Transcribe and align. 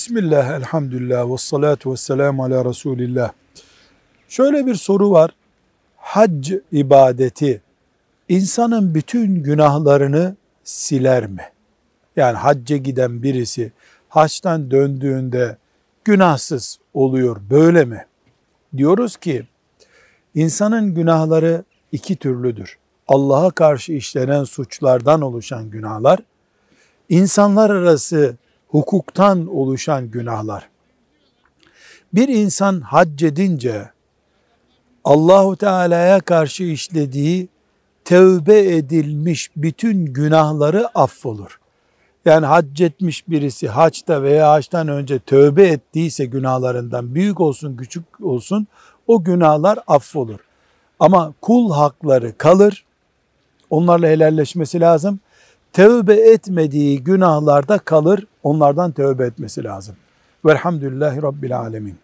Bismillah, 0.00 0.50
elhamdülillah, 0.50 1.30
ve 1.30 1.36
salatu 1.36 1.92
ve 1.92 1.96
selamu 1.96 2.44
ala 2.44 2.64
Resulillah. 2.64 3.32
Şöyle 4.28 4.66
bir 4.66 4.74
soru 4.74 5.10
var. 5.10 5.30
Hac 5.96 6.52
ibadeti 6.72 7.62
insanın 8.28 8.94
bütün 8.94 9.42
günahlarını 9.42 10.36
siler 10.64 11.26
mi? 11.26 11.42
Yani 12.16 12.36
hacca 12.36 12.76
giden 12.76 13.22
birisi 13.22 13.72
haçtan 14.08 14.70
döndüğünde 14.70 15.56
günahsız 16.04 16.78
oluyor 16.94 17.36
böyle 17.50 17.84
mi? 17.84 18.06
Diyoruz 18.76 19.16
ki 19.16 19.46
insanın 20.34 20.94
günahları 20.94 21.64
iki 21.92 22.16
türlüdür. 22.16 22.78
Allah'a 23.08 23.50
karşı 23.50 23.92
işlenen 23.92 24.44
suçlardan 24.44 25.20
oluşan 25.20 25.70
günahlar, 25.70 26.18
insanlar 27.08 27.70
arası 27.70 28.36
hukuktan 28.70 29.46
oluşan 29.46 30.10
günahlar. 30.10 30.68
Bir 32.14 32.28
insan 32.28 32.80
hac 32.80 33.22
edince 33.22 33.90
Allahu 35.04 35.56
Teala'ya 35.56 36.20
karşı 36.20 36.64
işlediği 36.64 37.48
tevbe 38.04 38.76
edilmiş 38.76 39.50
bütün 39.56 40.06
günahları 40.06 40.88
affolur. 40.98 41.60
Yani 42.24 42.46
hac 42.46 42.80
etmiş 42.80 43.28
birisi 43.28 43.68
haçta 43.68 44.22
veya 44.22 44.50
haçtan 44.50 44.88
önce 44.88 45.18
tövbe 45.18 45.66
ettiyse 45.66 46.24
günahlarından 46.24 47.14
büyük 47.14 47.40
olsun 47.40 47.76
küçük 47.76 48.04
olsun 48.22 48.66
o 49.06 49.24
günahlar 49.24 49.78
affolur. 49.86 50.38
Ama 51.00 51.34
kul 51.40 51.72
hakları 51.72 52.38
kalır. 52.38 52.84
Onlarla 53.70 54.06
helalleşmesi 54.06 54.80
lazım. 54.80 55.20
Tövbe 55.72 56.14
etmediği 56.14 57.04
günahlarda 57.04 57.78
kalır. 57.78 58.26
Onlardan 58.42 58.92
tövbe 58.92 59.26
etmesi 59.26 59.64
lazım. 59.64 59.96
Velhamdülillahi 60.44 61.22
Rabbil 61.22 61.58
Alemin. 61.58 61.98